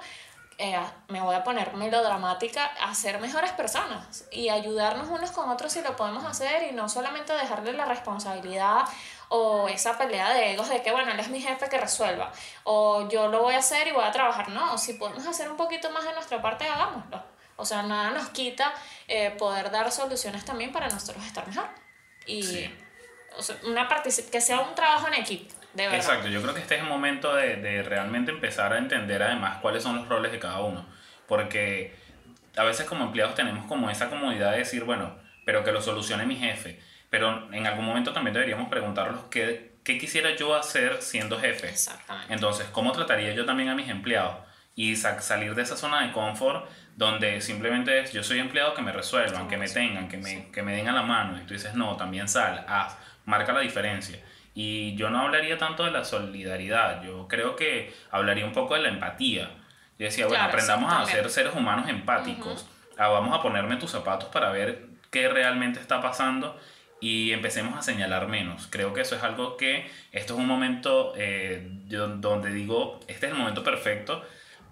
[0.62, 5.74] eh, me voy a poner melodramática, a ser mejores personas y ayudarnos unos con otros
[5.74, 8.84] si lo podemos hacer y no solamente dejarle la responsabilidad
[9.30, 12.32] o esa pelea de egos de que, bueno, él es mi jefe que resuelva
[12.64, 14.50] o yo lo voy a hacer y voy a trabajar.
[14.50, 17.24] No, si podemos hacer un poquito más de nuestra parte, hagámoslo.
[17.56, 18.72] O sea, nada nos quita
[19.08, 21.70] eh, poder dar soluciones también para nosotros estar mejor.
[22.28, 22.80] Y Sí.
[23.36, 23.88] o sea, una
[24.32, 25.98] que sea un trabajo en equipo, de verdad.
[25.98, 29.58] Exacto, yo creo que este es el momento de, de realmente empezar a entender además
[29.62, 30.86] cuáles son los roles de cada uno.
[31.28, 31.96] Porque
[32.58, 36.26] a veces como empleados tenemos como esa comodidad de decir, bueno, pero que lo solucione
[36.26, 36.80] mi jefe.
[37.10, 41.70] Pero en algún momento también deberíamos preguntarnos qué, qué quisiera yo hacer siendo jefe.
[41.70, 42.34] Exactamente.
[42.34, 44.36] Entonces, ¿cómo trataría yo también a mis empleados?
[44.76, 48.82] Y sa- salir de esa zona de confort donde simplemente es yo soy empleado que
[48.82, 51.38] me resuelvan, que me tengan, que me, que me den a la mano.
[51.38, 54.18] Y tú dices, no, también sal, haz, marca la diferencia.
[54.54, 58.82] Y yo no hablaría tanto de la solidaridad, yo creo que hablaría un poco de
[58.82, 59.50] la empatía.
[59.98, 62.68] Yo decía, bueno, Claro, aprendamos a ser seres humanos empáticos.
[62.98, 66.60] Ah, vamos a ponerme tus zapatos para ver qué realmente está pasando
[67.00, 68.68] y empecemos a señalar menos.
[68.70, 73.32] Creo que eso es algo que esto es un momento eh, donde digo, este es
[73.32, 74.24] el momento perfecto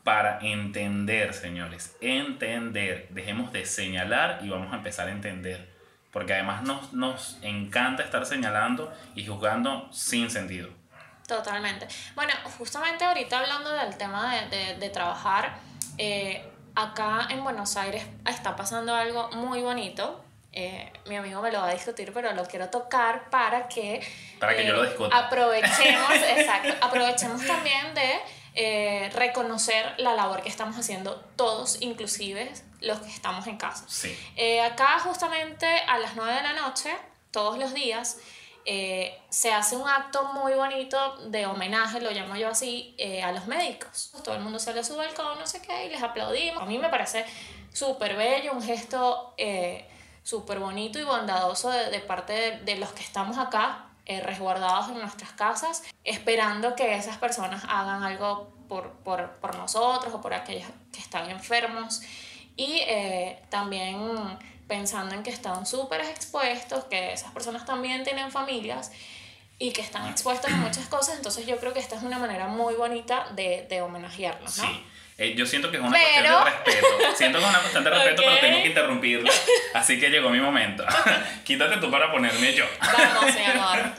[0.03, 3.07] para entender, señores, entender.
[3.09, 5.78] Dejemos de señalar y vamos a empezar a entender.
[6.11, 10.69] Porque además nos, nos encanta estar señalando y juzgando sin sentido.
[11.27, 11.87] Totalmente.
[12.15, 15.57] Bueno, justamente ahorita hablando del tema de, de, de trabajar,
[15.99, 16.43] eh,
[16.75, 20.23] acá en Buenos Aires está pasando algo muy bonito.
[20.51, 24.01] Eh, mi amigo me lo va a discutir, pero lo quiero tocar para que,
[24.39, 25.15] Para que yo eh, lo discuta.
[25.15, 28.13] aprovechemos, exacto, aprovechemos también de
[28.61, 33.85] eh, reconocer la labor que estamos haciendo todos, inclusive los que estamos en casa.
[33.87, 34.13] Sí.
[34.35, 36.93] Eh, acá justamente a las 9 de la noche,
[37.31, 38.17] todos los días,
[38.65, 43.31] eh, se hace un acto muy bonito de homenaje, lo llamo yo así, eh, a
[43.31, 44.11] los médicos.
[44.25, 46.61] Todo el mundo sale a su balcón, no sé qué, y les aplaudimos.
[46.61, 47.25] A mí me parece
[47.71, 49.87] súper bello, un gesto eh,
[50.21, 54.89] súper bonito y bondadoso de, de parte de, de los que estamos acá, eh, resguardados
[54.89, 60.33] en nuestras casas, esperando que esas personas hagan algo por, por, por nosotros o por
[60.33, 62.01] aquellos que están enfermos.
[62.55, 63.95] Y eh, también
[64.67, 68.91] pensando en que están súper expuestos, que esas personas también tienen familias
[69.59, 72.47] y que están expuestos a muchas cosas, entonces yo creo que esta es una manera
[72.47, 74.63] muy bonita de, de homenajearlos, ¿no?
[74.63, 74.85] Sí.
[75.19, 77.15] Eh, yo siento que es una Pero- cuestión de respeto.
[77.17, 78.27] Siento que es una cuestión de respeto, Ok.
[78.29, 79.31] pero tengo que interrumpirla.
[79.73, 80.85] Así que llegó mi momento.
[81.43, 82.65] Quítate tú para ponerme yo.
[82.81, 83.79] Vamos, amor.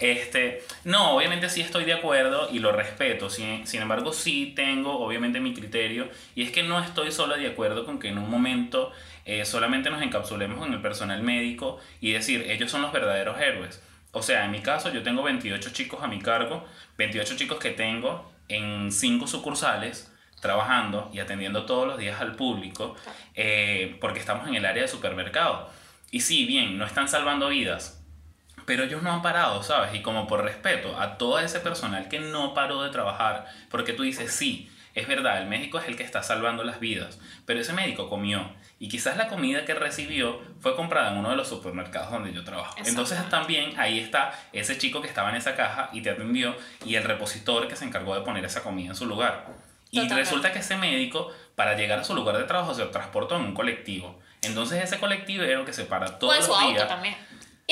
[0.00, 3.30] Este, no, obviamente sí estoy de acuerdo y lo respeto.
[3.30, 6.08] Sin, sin embargo, sí tengo obviamente mi criterio.
[6.34, 8.90] Y es que no estoy solo de acuerdo con que en un momento
[9.26, 13.80] eh, solamente nos encapsulemos en el personal médico y decir, ellos son los verdaderos héroes.
[14.10, 16.66] O sea, en mi caso yo tengo 28 chicos a mi cargo,
[16.98, 20.11] 28 chicos que tengo en 5 sucursales
[20.42, 22.96] trabajando y atendiendo todos los días al público
[23.34, 25.70] eh, porque estamos en el área de supermercado.
[26.10, 28.02] Y sí, bien, no están salvando vidas,
[28.66, 29.94] pero ellos no han parado, ¿sabes?
[29.94, 34.02] Y como por respeto a todo ese personal que no paró de trabajar, porque tú
[34.02, 37.72] dices, sí, es verdad, el médico es el que está salvando las vidas, pero ese
[37.72, 38.50] médico comió
[38.80, 42.42] y quizás la comida que recibió fue comprada en uno de los supermercados donde yo
[42.42, 42.74] trabajo.
[42.84, 46.96] Entonces también ahí está ese chico que estaba en esa caja y te atendió y
[46.96, 49.46] el repositor que se encargó de poner esa comida en su lugar.
[49.94, 53.42] Y resulta que ese médico, para llegar a su lugar de trabajo, se transportó en
[53.42, 54.18] un colectivo.
[54.42, 56.88] Entonces ese colectivo era el que se para O todos en su los auto días.
[56.88, 57.14] también.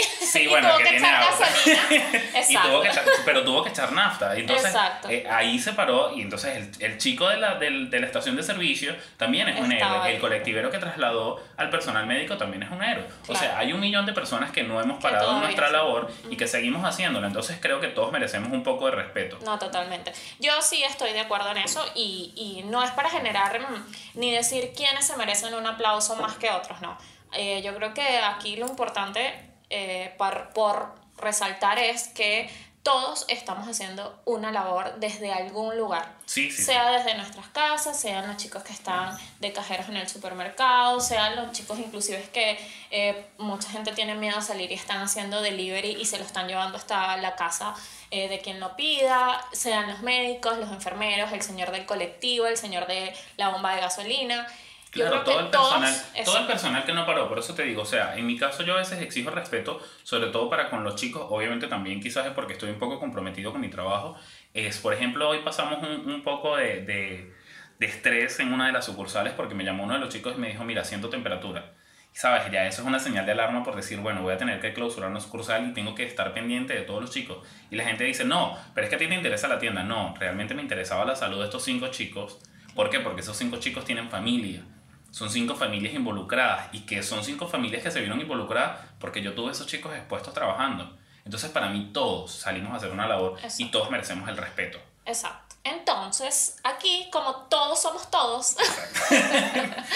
[0.31, 1.39] Sí, y bueno, tuvo que que, tiene echar agua.
[1.41, 1.83] gasolina.
[1.91, 2.69] Y Exacto.
[2.69, 4.37] tuvo que echar- pero tuvo que echar nafta.
[4.37, 5.09] Y Entonces, Exacto.
[5.11, 8.37] eh, ahí se paró y entonces el, el chico de la, del- de la estación
[8.37, 10.09] de servicio también es un Estaba héroe.
[10.09, 10.15] ahí.
[10.15, 13.05] El colectivero que trasladó al personal médico también es un héroe.
[13.23, 13.41] O Claro.
[13.41, 16.47] sea, hay un millón de personas que no hemos parado en nuestra labor y que
[16.47, 17.27] seguimos haciéndola.
[17.27, 19.39] Entonces creo que todos merecemos un poco de respeto.
[19.45, 20.13] No, totalmente.
[20.39, 24.31] Yo sí estoy de acuerdo en eso y, y no es para generar mm, ni
[24.31, 26.97] decir quiénes se merecen un aplauso más que otros, no.
[27.33, 32.51] Eh, yo creo que aquí lo importante eh, por resaltar es que
[32.83, 36.15] todos estamos haciendo una labor desde algún lugar.
[36.25, 36.63] Sí, sí, sí.
[36.65, 41.37] sea desde nuestras casas, sean los chicos que están de cajeros en el supermercado, sean
[41.37, 42.59] los chicos inclusive que
[42.91, 46.49] eh, mucha gente tiene miedo a salir y están haciendo delivery y se lo están
[46.49, 47.75] llevando hasta la casa
[48.11, 52.57] eh, de quien lo pida, sean los médicos, los enfermeros, el señor del colectivo, el
[52.57, 54.47] señor de la bomba de gasolina.
[54.93, 57.39] Yo Claro, creo todo que el, todos- personal, todo el personal que no paró, por
[57.39, 60.51] eso te digo, o sea, en mi caso yo a veces exijo respeto, sobre todo
[60.51, 63.69] para con los chicos, obviamente también quizás es porque estoy un poco comprometido con mi
[63.71, 64.17] trabajo,
[64.53, 67.33] es, por ejemplo, hoy pasamos un, un poco de, de,
[67.79, 70.41] de estrés en una de las sucursales porque me llamó uno de los chicos y
[70.41, 71.73] me dijo, mira, siento temperatura.
[72.13, 74.61] Y sabes, ya eso es una señal de alarma por decir, bueno, voy a tener
[74.61, 77.47] que clausurar una sucursal y tengo que estar pendiente de todos los chicos.
[77.71, 79.85] Y la gente dice, no, pero es que a ti te interesa la tienda.
[79.85, 82.41] No, realmente me interesaba la salud de estos cinco chicos.
[82.75, 82.99] ¿Por qué?
[82.99, 84.63] Porque esos cinco chicos tienen familia.
[85.11, 89.35] Son cinco familias involucradas y que son cinco familias que se vieron involucradas porque yo
[89.35, 90.97] tuve esos chicos expuestos trabajando.
[91.25, 93.71] Entonces, para mí, todos salimos a hacer una labor y Exacto.
[93.73, 94.79] todos merecemos el respeto.
[95.05, 95.57] Exacto.
[95.63, 98.57] Entonces, aquí, como todos somos todos,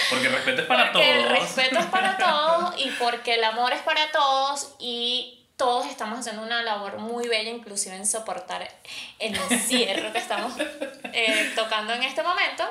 [0.09, 1.39] Porque el respeto es para porque el todos.
[1.39, 6.43] respeto es para todos y porque el amor es para todos y todos estamos haciendo
[6.43, 8.69] una labor muy bella, inclusive en soportar
[9.19, 10.53] el encierro que estamos
[11.13, 12.63] eh, tocando en este momento.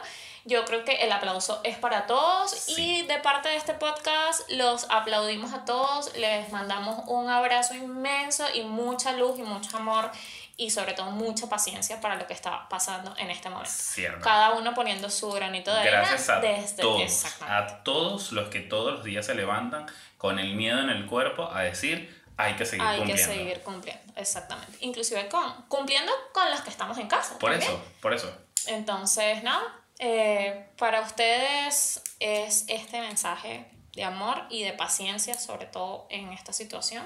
[0.47, 3.01] Yo creo que el aplauso es para todos Sí.
[3.01, 8.45] y de parte de este podcast los aplaudimos a todos, les mandamos un abrazo inmenso
[8.55, 10.11] y mucha luz y mucho amor
[10.57, 13.71] y sobre todo mucha paciencia para lo que está pasando en este momento.
[13.75, 14.21] Cierto.
[14.23, 18.61] Cada uno poniendo su granito de arena Gracias a desde todos, a todos los que
[18.61, 19.87] todos los días se levantan
[20.19, 23.31] con el miedo en el cuerpo a decir, hay que seguir Hay cumpliendo.
[23.33, 24.77] que seguir cumpliendo, exactamente.
[24.81, 27.39] Inclusive con, cumpliendo con los que estamos en casa.
[27.39, 27.71] Por también.
[27.73, 28.31] eso, por eso.
[28.67, 29.63] Entonces, nada,
[29.99, 36.53] eh, para ustedes es este mensaje de amor y de paciencia, sobre todo en esta
[36.53, 37.05] situación.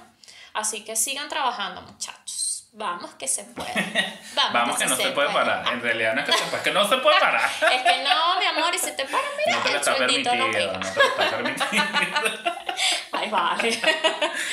[0.54, 2.47] Así que sigan trabajando, muchachos.
[2.72, 3.72] Vamos que se puede.
[4.34, 5.66] Vamos, Vamos que no se puede parar.
[5.72, 7.50] En realidad no es que se, es que no se puede parar.
[7.72, 9.96] Es que no, mi amor, y si te paras, mira, No te lo el está
[9.96, 10.72] sueldito no pega.
[10.74, 11.84] no te lo está permitido.
[13.12, 13.68] Ay, vale.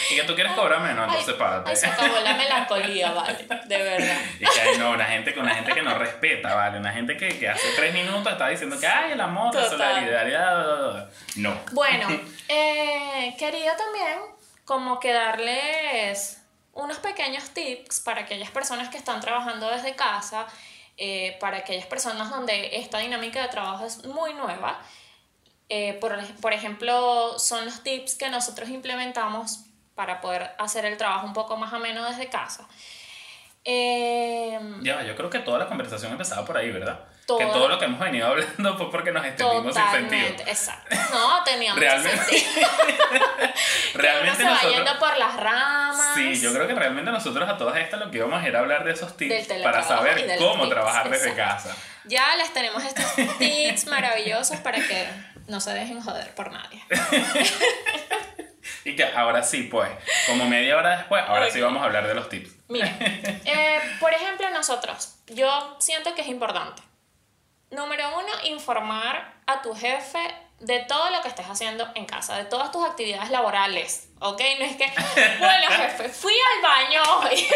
[0.10, 1.70] Y que tú quieres cobrar menos, entonces Ay, párate.
[1.70, 3.46] ay, se acabó la melancolía, vale.
[3.66, 4.18] De verdad.
[4.40, 6.80] Y que hay no, una gente, una gente que no respeta, ¿vale?
[6.80, 9.96] Una gente que, que hace tres minutos está diciendo que, ay, el amor, la Total.
[9.96, 11.10] solidaridad.
[11.36, 11.60] No.
[11.74, 12.08] Bueno,
[12.48, 14.20] eh, quería también
[14.64, 16.42] como que darles
[16.76, 20.46] unos pequeños tips para aquellas personas que están trabajando desde casa,
[20.98, 24.80] eh, para aquellas personas donde esta dinámica de trabajo es muy nueva.
[25.70, 31.26] Eh, por, por ejemplo, son los tips que nosotros implementamos para poder hacer el trabajo
[31.26, 32.68] un poco más ameno desde casa.
[33.64, 37.00] Eh, Ya, yo creo que toda la conversación empezaba por ahí, ¿verdad?
[37.28, 40.22] Que todo lo que hemos venido hablando fue porque nos extendimos sin sentido.
[40.22, 40.96] totalmente, exacto.
[41.12, 42.70] No, tenía mucho Realmente, sentido.
[43.96, 44.76] realmente Uno se va nosotros...
[44.76, 46.16] yendo por las ramas.
[46.16, 48.92] Sí, yo creo que realmente nosotros a todas estas lo que íbamos era hablar de
[48.92, 51.70] esos tips para saber cómo tips, trabajar desde exacto.
[51.70, 51.78] casa.
[52.04, 55.08] Ya les tenemos estos tips maravillosos para que
[55.48, 56.84] no se dejen joder por nadie.
[58.84, 59.90] Y que ahora sí, pues,
[60.28, 62.52] como media hora después, ahora sí vamos a hablar de los tips.
[62.68, 66.84] Miren, eh, por ejemplo, nosotros, yo siento que es importante.
[67.76, 70.20] Número uno, informar a tu jefe
[70.62, 74.42] de todo lo que estés haciendo en casa, de todas tus actividades laborales, ¿ok?
[74.58, 74.90] No es que,
[75.40, 77.48] bueno, jefe, fui al baño hoy,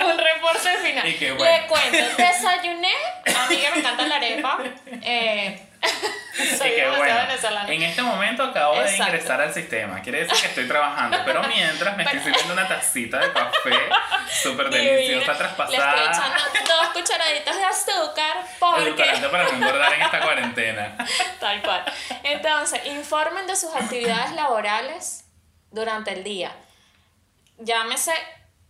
[0.12, 1.06] un reporte final.
[1.08, 1.44] Y que bueno.
[1.44, 2.92] Le cuento, desayuné,
[3.26, 4.58] a mí que me encanta la arepa,
[5.02, 5.69] eh,
[6.58, 7.72] soy que bueno, venezolana.
[7.72, 10.00] en este momento acabo de ingresar al sistema.
[10.02, 13.70] Quiere decir que estoy trabajando, pero mientras me estoy sirviendo una tacita de café
[14.42, 15.94] súper deliciosa, Le traspasada.
[15.94, 19.04] estoy echando dos cucharaditas de azúcar porque...
[19.30, 20.96] Para no engordar en esta cuarentena.
[21.40, 21.84] Tal cual.
[22.22, 25.24] Entonces, informen de sus actividades laborales
[25.70, 26.52] durante el día.
[27.58, 28.12] Llámese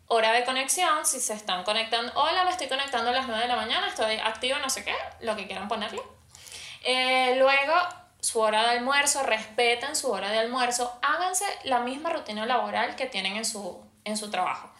[0.07, 2.13] hora de conexión, si se están conectando.
[2.15, 4.95] Hola, me estoy conectando a las 9 de la mañana, estoy activo, no sé qué,
[5.21, 6.03] lo que quieran ponerle.
[6.83, 7.75] Eh, luego,
[8.21, 13.07] su hora de almuerzo, respeten su hora de almuerzo, háganse la misma rutina laboral que
[13.07, 14.71] tienen en su, en su trabajo.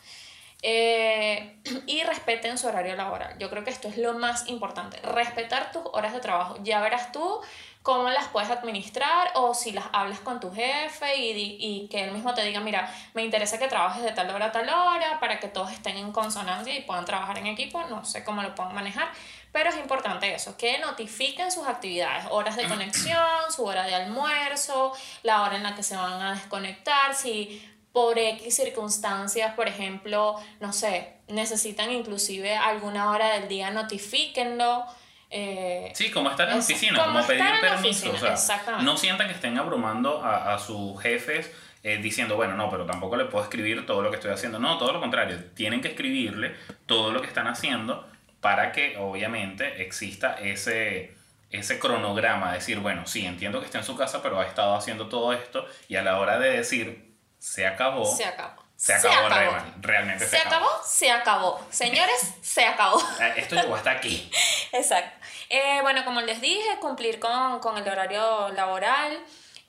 [0.63, 3.37] Eh, y respeten su horario laboral.
[3.39, 4.99] Yo creo que esto es lo más importante.
[5.03, 6.59] Respetar tus horas de trabajo.
[6.63, 7.41] Ya verás tú
[7.83, 12.13] cómo las puedes administrar o si las hablas con tu jefe y, y que él
[12.13, 15.41] mismo te diga, mira, me interesa que trabajes de tal hora a tal hora para
[15.41, 18.75] que todos estén en consonancia y puedan trabajar en equipo, no sé cómo lo puedan
[18.75, 19.09] manejar,
[19.53, 23.19] pero es importante eso, que notifiquen sus actividades, horas de conexión,
[23.55, 28.19] su hora de almuerzo, la hora en la que se van a desconectar, si por
[28.19, 34.85] X circunstancias, por ejemplo, no sé, necesitan inclusive alguna hora del día, notifíquenlo.
[35.31, 38.13] Eh, Sí, como estar en Eso, oficina, como como, pedir permiso.
[38.13, 38.37] o sea,
[38.81, 41.51] no sientan que estén abrumando a, a sus jefes
[41.83, 44.59] eh, diciendo, bueno, no, pero tampoco le puedo escribir todo lo que estoy haciendo.
[44.59, 45.43] No, todo lo contrario.
[45.55, 46.55] Tienen que escribirle
[46.87, 48.07] todo lo que están haciendo
[48.41, 51.15] para que obviamente exista ese,
[51.51, 52.53] ese cronograma.
[52.53, 55.67] Decir, bueno, sí, entiendo que está en su casa, pero ha estado haciendo todo esto
[55.89, 58.05] y a la hora de decir, se acabó.
[58.05, 58.61] se acabó.
[58.77, 61.67] Se acabó, real- realmente Se acabó, se acabó.
[61.71, 62.99] Señores, se acabó.
[63.21, 64.31] Eh, Esto llegó hasta aquí.
[64.73, 65.20] Exacto.
[65.51, 69.19] Eh, bueno, como les dije, cumplir con, con el horario laboral.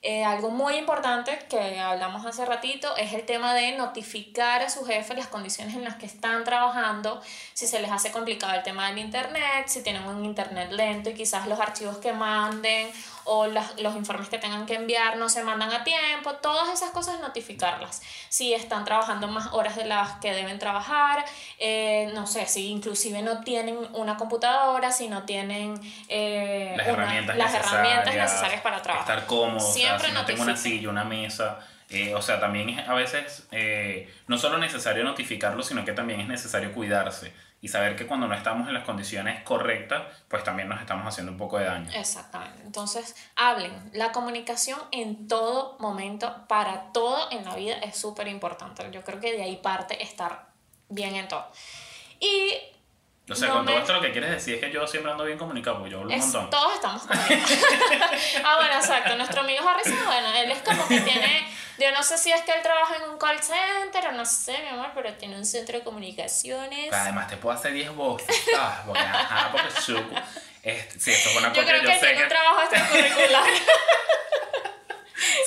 [0.03, 4.83] Eh, algo muy importante que hablamos hace ratito es el tema de notificar a su
[4.83, 7.21] jefe las condiciones en las que están trabajando,
[7.53, 11.13] si se les hace complicado el tema del internet, si tienen un internet lento y
[11.13, 12.89] quizás los archivos que manden
[13.25, 16.91] o las- los informes que tengan que enviar no se mandan a tiempo, todas esas
[16.91, 18.01] cosas notificarlas.
[18.29, 21.23] Si están trabajando más horas de las que deben trabajar,
[21.59, 26.93] eh, no sé, si inclusive no tienen una computadora, si no tienen eh, las una-
[27.03, 29.09] herramientas las necesarias, herramientas necesarias para trabajar.
[29.17, 31.59] Estar cómodo, o sea, Siempre si no tengo una silla, una mesa.
[31.93, 36.21] eh, o sea, también es a veces eh, no solo necesario notificarlo, sino que también
[36.21, 40.67] es necesario cuidarse y saber que cuando no estamos en las condiciones correctas, pues también
[40.67, 41.89] nos estamos haciendo un poco de daño.
[41.93, 42.63] Exactamente.
[42.63, 43.71] Entonces, hablen.
[43.93, 48.89] La comunicación en todo momento, para todo en la vida, es súper importante.
[48.91, 50.47] Yo creo que de ahí parte estar
[50.89, 51.45] bien en todo.
[52.19, 52.53] Y
[53.29, 55.11] O sea, no con todo me- esto lo que quieres decir es que yo siempre
[55.11, 56.49] ando bien comunicado, porque yo hablo un Es- montón.
[56.49, 57.51] todos estamos comunicados.
[58.43, 59.15] ah, bueno, exacto.
[59.15, 61.47] Nuestro amigo Harrison, bueno, él es como que tiene,
[61.81, 64.57] yo no sé si es que él trabaja en un call center o no sé,
[64.59, 66.87] mi amor, pero tiene un centro de comunicaciones.
[66.89, 68.79] Pero además te puedo hacer 10 voces, ¿sabes?
[68.85, 70.15] Porque, ajá, porque chucu.
[70.61, 72.29] Este, sí, esto es una yo cosa creo yo que él sé tiene que un
[72.29, 73.43] trabajo extracurricular.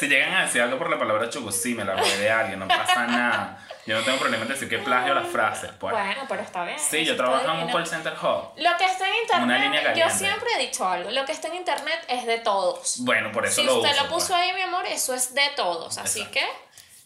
[0.00, 2.58] si llegan a decir algo por la palabra chucu, sí, me la robé de alguien,
[2.58, 3.64] no pasa nada.
[3.86, 5.92] Yo no tengo problema en decir que plagio las frases, pues.
[5.94, 6.78] bueno, pero está bien.
[6.78, 8.52] Sí, yo trabajo en un call center hub.
[8.56, 11.48] Lo que está en Una línea internet, yo siempre he dicho algo, lo que está
[11.48, 12.96] en internet es de todos.
[13.00, 14.02] Bueno, por eso Si lo usted uso.
[14.04, 14.40] lo puso pues.
[14.40, 15.98] ahí, mi amor, eso es de todos.
[15.98, 16.40] Así Exacto.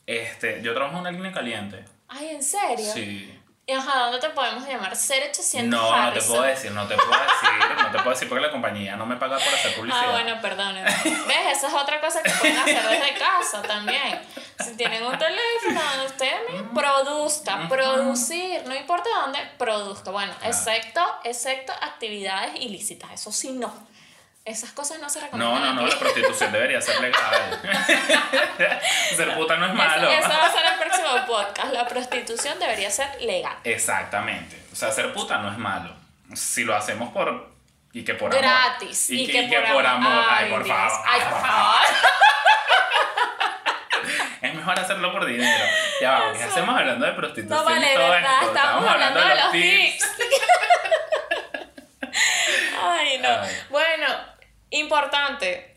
[0.07, 1.85] que, Este, yo trabajo en una línea caliente.
[2.09, 2.93] ay, ¿en serio?
[2.93, 3.38] Sí.
[3.69, 4.97] Y ajá, ¿dónde te podemos llamar?
[4.97, 8.47] 0800 No, no te puedo decir, no te puedo decir, no te puedo decir porque
[8.47, 10.05] la compañía no me paga por hacer publicidad.
[10.07, 10.91] Ah, bueno, perdónenme.
[11.05, 11.59] ¿Ves?
[11.59, 14.23] Esa es otra cosa que pueden hacer desde casa también.
[14.65, 20.13] Si tienen un teléfono donde ustedes mismos produzca, producir, no importa dónde, produzca.
[20.13, 23.71] Bueno, excepto, excepto actividades ilícitas, eso sí no.
[24.49, 25.63] Esas cosas no se No, recomiendan.
[25.63, 25.91] no, no, aquí.
[25.93, 27.61] la prostitución debería ser legal.
[29.17, 30.09] ser puta no es malo.
[30.11, 31.73] Ese va a ser el próximo podcast.
[31.75, 33.57] La prostitución debería ser legal.
[33.65, 34.57] Exactamente.
[34.73, 35.95] O sea, ser puta no es malo.
[36.35, 37.51] Si lo hacemos por.
[37.93, 38.41] Y que por amor.
[38.43, 39.11] Gratis.
[39.11, 40.25] Y, que, y que por amor.
[40.31, 40.77] Ay, por Dios.
[40.77, 40.99] favor.
[41.07, 41.81] Ay, por favor.
[44.41, 45.65] Es mejor hacerlo por dinero.
[46.01, 46.53] Ya vamos, ¿qué Eso.
[46.53, 48.33] hacemos hablando de prostitución No vale, y todo verdad.
[48.41, 48.47] esto?
[48.55, 50.09] Estamos hablando de los tips.
[52.83, 53.29] Ay, no.
[53.29, 53.57] Ay.
[53.69, 54.07] Bueno,
[54.71, 55.75] importante.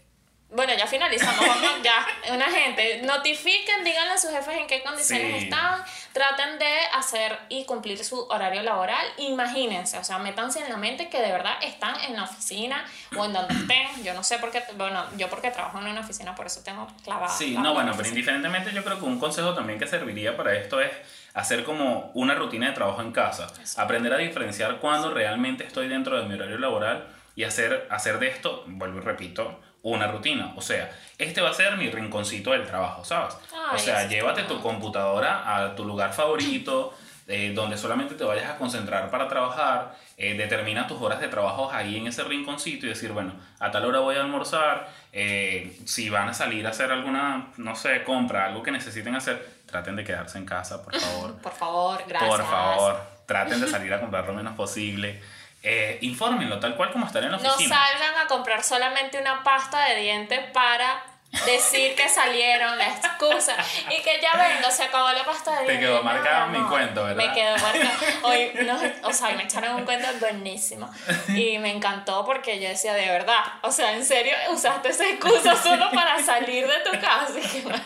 [0.54, 1.47] Bueno, ya finalizamos.
[1.47, 2.06] Vamos, ya.
[2.34, 5.43] Una gente, notifiquen, díganle a sus jefes en qué condiciones Sí.
[5.45, 5.82] están.
[6.12, 9.06] Traten de hacer y cumplir su horario laboral.
[9.17, 12.84] Imagínense, o sea, métanse en la mente que de verdad están en la oficina
[13.15, 14.04] o en donde estén.
[14.04, 16.86] Yo no sé por qué, bueno, yo porque trabajo en una oficina, por eso tengo
[17.06, 17.30] clavada.
[17.30, 20.82] Sí, no, bueno, pero indiferentemente yo creo que un consejo también que serviría para esto
[20.82, 20.91] es
[21.34, 23.47] hacer como una rutina de trabajo en casa.
[23.77, 28.28] Aprender a diferenciar cuándo realmente estoy dentro de mi horario laboral y hacer, hacer de
[28.30, 30.54] esto, vuelvo y repito, una rutina.
[30.56, 33.34] O sea, este va a ser mi rinconcito del trabajo, ¿sabes?
[33.34, 33.39] o
[33.72, 36.94] Ay, sea, eso llévate tu computadora a tu lugar favorito.
[37.28, 41.72] eh, donde solamente te vayas a concentrar para trabajar, eh, determina tus horas de trabajo
[41.72, 46.10] ahí en ese rinconcito y decir, bueno, a tal hora voy a almorzar, eh, si
[46.10, 50.04] van a salir a hacer alguna, no sé, compra, algo que necesiten hacer, traten de
[50.04, 51.36] quedarse en casa, por favor.
[51.41, 52.30] Por favor, gracias.
[52.30, 55.22] Por favor, traten de salir a comprar lo menos posible.
[55.63, 57.76] Eh, infórmenlo, tal cual como estar en la No oficina.
[57.76, 61.04] salgan a comprar solamente una pasta de dientes para
[61.46, 63.56] decir que salieron, la excusa,
[63.89, 67.04] y que ya vengo, se acabó la pasta de Te quedó marcado no, mi cuento,
[67.04, 67.15] ¿verdad?
[67.15, 67.89] Me quedó marcado.
[68.24, 70.89] Hoy, no, o sea, me echaron un cuento buenísimo.
[71.30, 75.56] Y me encantó porque yo decía, de verdad, o sea, en serio, usaste esa excusa
[75.56, 77.34] solo para salir de tu casa.
[77.38, 77.82] Y que, bueno,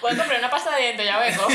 [0.00, 1.46] voy a comprar una pasta de dientes, ya vengo.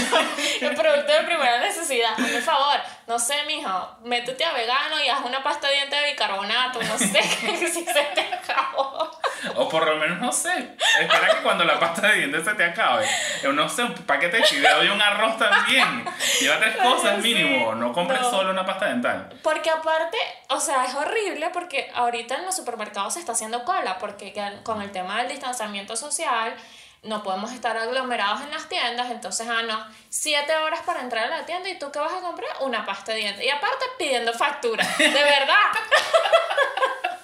[0.61, 2.15] El producto de primera necesidad.
[2.15, 6.11] Por favor, no sé, mijo, métete a vegano y haz una pasta de dientes de
[6.11, 7.21] bicarbonato, no sé,
[7.71, 9.11] si se te acabó.
[9.55, 10.75] O por lo menos, no sé.
[10.99, 13.07] Espera que cuando la pasta de dientes se te acabe.
[13.43, 16.05] Yo no sé, un paquete de fideo y un arroz también.
[16.39, 17.33] Lleva tres cosas Sí.
[17.33, 17.75] mínimo.
[17.75, 18.29] No compres No.
[18.31, 19.29] solo una pasta dental.
[19.43, 20.17] Porque aparte,
[20.49, 24.59] o sea, es horrible porque ahorita en los supermercados se está haciendo cola, porque que-
[24.63, 26.55] con el tema del distanciamiento social
[27.03, 31.37] no podemos estar aglomerados en las tiendas, entonces, ah, no, siete horas para entrar a
[31.37, 32.49] la tienda y tú qué vas a comprar?
[32.61, 33.45] Una pasta de dientes.
[33.45, 35.55] Y aparte pidiendo factura, de verdad.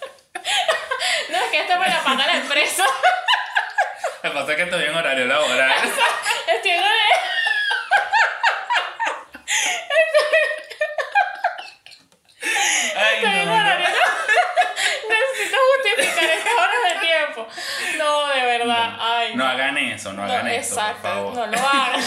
[1.52, 2.84] no, que esto me la paga la empresa.
[4.24, 5.74] Lo que pasa es que estoy en horario laboral.
[6.48, 6.82] Estoy en
[12.96, 13.62] Ay, Estoy en no, no.
[13.62, 13.88] horario.
[15.10, 17.48] Necesito justificar estas horas de tiempo.
[17.98, 18.98] No, de verdad.
[19.00, 21.34] Ay, No hagan eso, no hagan No, eso, por exacto, favor.
[21.36, 22.02] no lo hagan.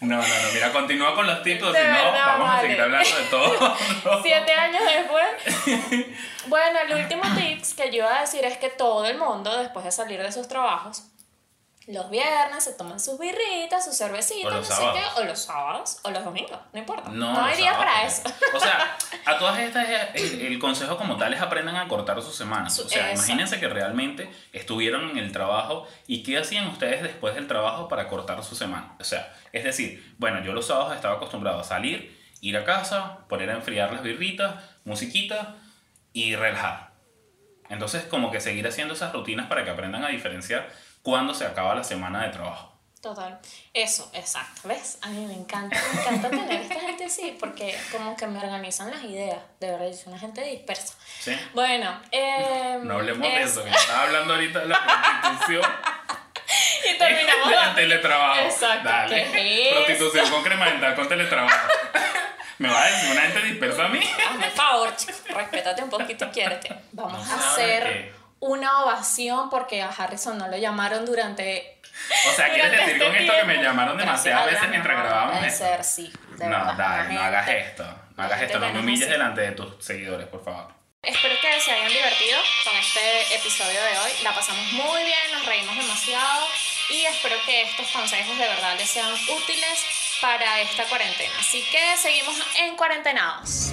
[0.00, 1.72] No, no, no, mira, continúa con los De si no,
[2.12, 3.76] vamos a seguir hablando de todo.
[4.04, 4.22] No.
[4.22, 5.26] Siete años después.
[6.48, 9.84] Bueno, el último tips que yo iba a decir es que todo el mundo, después
[9.84, 11.04] de salir de sus trabajos,
[11.88, 14.98] los viernes se toman sus birritas, sus cervecitas, O no los sé sábados.
[15.14, 17.10] qué, o los sábados, o los domingos, no importa.
[17.10, 18.22] No, No, hay día sábados, para eso.
[18.54, 22.34] O sea, a todas estas, el, el consejo como tal es aprendan a cortar sus
[22.34, 22.76] semanas.
[22.80, 23.22] O sea, eso.
[23.22, 28.08] imagínense que realmente estuvieron en el trabajo y qué hacían ustedes después del trabajo para
[28.08, 28.96] cortar su semana.
[28.98, 33.18] O sea, es decir, bueno, yo los sábados estaba acostumbrado a salir, ir a casa,
[33.28, 35.54] poner a enfriar las birritas, musiquita
[36.16, 36.92] y relajar.
[37.68, 40.66] Entonces, como que seguir haciendo esas rutinas para que aprendan a diferenciar
[41.02, 42.72] cuándo se acaba la semana de trabajo.
[43.02, 43.38] Total.
[43.74, 44.62] Eso, exacto.
[44.66, 44.98] ¿Ves?
[45.02, 48.90] A mí me encanta, me encanta tener esta gente así porque como que me organizan
[48.90, 49.38] las ideas.
[49.60, 50.94] De verdad, yo soy una gente dispersa.
[51.20, 51.36] ¿Sí?
[51.54, 54.80] Bueno, eh, No hablemos de es- eso, que estaba hablando ahorita de la
[55.22, 55.62] prostitución.
[56.94, 58.40] Y terminamos la- teletrabajo.
[58.40, 59.30] Exacto, Dale.
[59.32, 61.68] ¿qué es Prostitución con crema dental con teletrabajo.
[62.58, 64.00] ¿Me va a decir una gente dispersa a mí?
[64.28, 65.12] Hazme favor, chico.
[65.28, 66.74] Respétate un poquito y quiérete.
[66.92, 71.80] Vamos No a hacer una ovación porque a Harrison no lo llamaron durante.
[72.28, 75.48] O sea, ¿quieres decir con este esto que me llamaron demasiadas veces mientras grabábamos Puede
[75.48, 75.64] esto?
[75.64, 76.12] ser, sí.
[76.36, 76.74] de No, verdad.
[76.76, 77.98] dale, no hagas esto.
[78.16, 79.12] No hagas esto, no me humilles así.
[79.12, 80.74] delante de tus seguidores, por favor.
[81.02, 84.10] Espero que se hayan divertido con este episodio de hoy.
[84.24, 86.46] La pasamos muy bien, nos reímos demasiado
[86.90, 89.84] y espero que estos consejos de verdad les sean útiles
[90.20, 91.34] para esta cuarentena.
[91.40, 93.72] Así que seguimos en cuarentenados.